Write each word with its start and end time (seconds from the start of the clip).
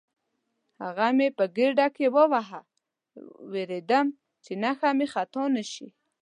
هغه 0.83 1.07
مې 1.17 1.27
په 1.37 1.45
ګېډه 1.55 1.87
کې 1.95 2.05
وواهه، 2.15 2.61
وېرېدم 3.51 4.07
چې 4.43 4.51
نښه 4.63 4.89
مې 4.97 5.07
خطا 5.13 5.43
نه 5.55 5.63
شي. 5.71 5.87